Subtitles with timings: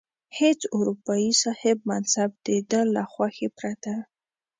[0.39, 3.93] هیڅ اروپايي صاحب منصب د ده له خوښې پرته.